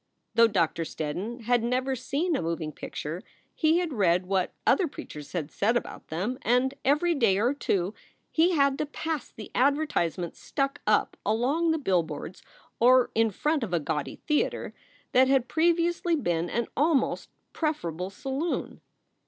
Though 0.33 0.47
Doctor 0.47 0.81
Steddon 0.81 1.41
had 1.41 1.61
never 1.63 1.95
seen 1.95 2.35
a 2.35 2.41
moving 2.41 2.71
picture, 2.71 3.21
he 3.53 3.77
had 3.77 3.93
read 3.93 4.25
what 4.25 4.51
other 4.65 4.87
preachers 4.87 5.33
had 5.33 5.51
said 5.51 5.77
about 5.77 6.07
them, 6.07 6.39
and 6.41 6.73
every 6.83 7.13
day 7.13 7.37
or 7.37 7.53
two 7.53 7.93
he 8.31 8.53
had 8.53 8.79
to 8.79 8.87
pass 8.87 9.29
the 9.29 9.51
advertisements 9.53 10.39
stuck 10.41 10.81
up 10.87 11.17
along 11.23 11.69
the 11.69 11.77
billboards 11.77 12.41
or 12.79 13.11
in 13.13 13.29
front 13.29 13.63
of 13.63 13.73
a 13.75 13.79
gaudy 13.79 14.15
theater 14.25 14.73
that 15.11 15.27
had 15.27 15.47
previously 15.47 16.15
been 16.15 16.49
an 16.49 16.65
almost 16.75 17.29
preferable 17.53 18.09
saloon. 18.09 18.81